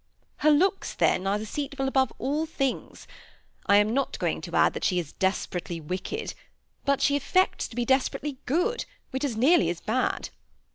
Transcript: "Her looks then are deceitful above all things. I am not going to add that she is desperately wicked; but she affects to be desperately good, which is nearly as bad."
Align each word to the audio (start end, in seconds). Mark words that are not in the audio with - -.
"Her 0.37 0.49
looks 0.49 0.95
then 0.95 1.27
are 1.27 1.37
deceitful 1.37 1.87
above 1.87 2.11
all 2.17 2.47
things. 2.47 3.05
I 3.67 3.75
am 3.75 3.93
not 3.93 4.17
going 4.17 4.41
to 4.41 4.55
add 4.55 4.73
that 4.73 4.83
she 4.83 4.97
is 4.97 5.13
desperately 5.13 5.79
wicked; 5.79 6.33
but 6.85 7.03
she 7.03 7.15
affects 7.15 7.67
to 7.67 7.75
be 7.75 7.85
desperately 7.85 8.39
good, 8.47 8.85
which 9.11 9.23
is 9.23 9.37
nearly 9.37 9.69
as 9.69 9.79
bad." 9.79 10.29